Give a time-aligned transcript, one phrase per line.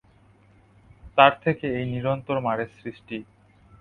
[1.17, 3.17] তার থেকে এই নিরন্তর মারের সৃষ্টি।